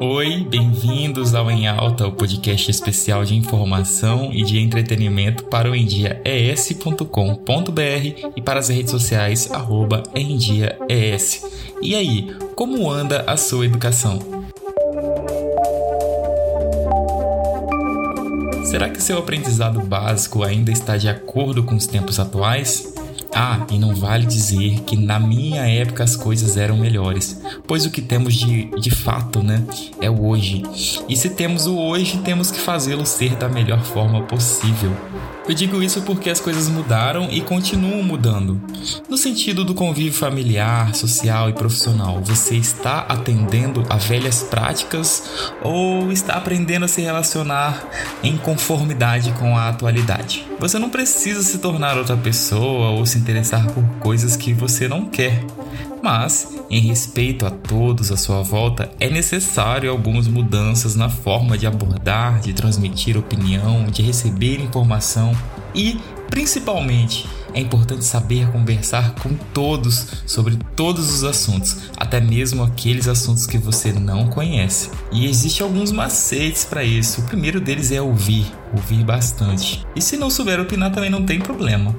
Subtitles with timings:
[0.00, 5.76] Oi, bem-vindos ao Em Alta, o podcast especial de informação e de entretenimento para o
[5.76, 11.44] endiaes.com.br e para as redes sociais arroba endiaes.
[11.82, 14.18] E aí, como anda a sua educação?
[18.64, 22.93] Será que seu aprendizado básico ainda está de acordo com os tempos atuais?
[23.34, 27.90] Ah, e não vale dizer que na minha época as coisas eram melhores, pois o
[27.90, 29.64] que temos de, de fato, né,
[30.00, 30.62] é o hoje.
[31.08, 34.92] E se temos o hoje, temos que fazê-lo ser da melhor forma possível.
[35.46, 38.58] Eu digo isso porque as coisas mudaram e continuam mudando.
[39.10, 46.10] No sentido do convívio familiar, social e profissional, você está atendendo a velhas práticas ou
[46.10, 47.86] está aprendendo a se relacionar
[48.22, 50.46] em conformidade com a atualidade?
[50.58, 55.04] Você não precisa se tornar outra pessoa ou se interessar por coisas que você não
[55.04, 55.44] quer.
[56.02, 61.66] Mas, em respeito a todos à sua volta, é necessário algumas mudanças na forma de
[61.66, 65.34] abordar, de transmitir opinião, de receber informação
[65.74, 65.98] e,
[66.30, 73.46] principalmente, é importante saber conversar com todos sobre todos os assuntos, até mesmo aqueles assuntos
[73.46, 74.90] que você não conhece.
[75.12, 77.20] E existem alguns macetes para isso.
[77.20, 79.86] O primeiro deles é ouvir, ouvir bastante.
[79.94, 81.94] E se não souber opinar também não tem problema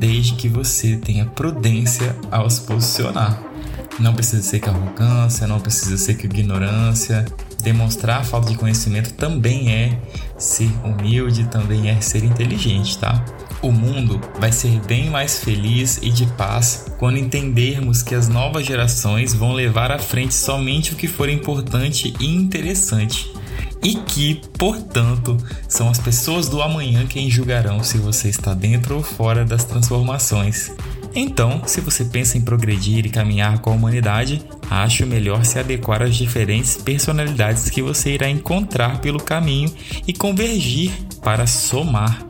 [0.00, 3.38] desde que você tenha prudência ao se posicionar.
[3.98, 7.26] Não precisa ser com arrogância, não precisa ser com ignorância.
[7.62, 10.00] Demonstrar falta de conhecimento também é
[10.38, 13.22] ser humilde, também é ser inteligente, tá?
[13.60, 18.64] O mundo vai ser bem mais feliz e de paz quando entendermos que as novas
[18.64, 23.30] gerações vão levar à frente somente o que for importante e interessante
[23.82, 25.36] e que, portanto,
[25.68, 30.70] são as pessoas do amanhã quem julgarão se você está dentro ou fora das transformações.
[31.14, 36.02] Então, se você pensa em progredir e caminhar com a humanidade, acho melhor se adequar
[36.02, 39.72] às diferentes personalidades que você irá encontrar pelo caminho
[40.06, 40.92] e convergir
[41.22, 42.24] para somar.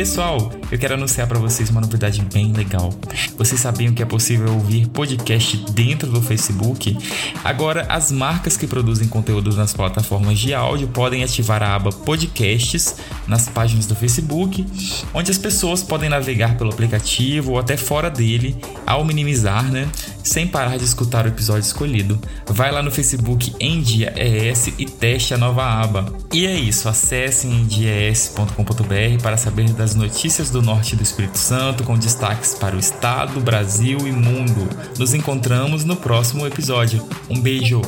[0.00, 2.90] Pessoal, eu quero anunciar para vocês uma novidade bem legal.
[3.36, 6.96] Vocês sabiam que é possível ouvir podcast dentro do Facebook?
[7.44, 12.96] Agora, as marcas que produzem conteúdo nas plataformas de áudio podem ativar a aba Podcasts
[13.26, 14.66] nas páginas do Facebook,
[15.12, 19.86] onde as pessoas podem navegar pelo aplicativo ou até fora dele, ao minimizar, né?
[20.22, 22.20] Sem parar de escutar o episódio escolhido.
[22.46, 26.12] Vai lá no Facebook em Dia ES e teste a nova aba.
[26.32, 31.84] E é isso, acesse em diaes.com.br para saber das notícias do norte do Espírito Santo
[31.84, 34.68] com destaques para o estado, Brasil e mundo.
[34.98, 37.06] Nos encontramos no próximo episódio.
[37.28, 37.80] Um beijo!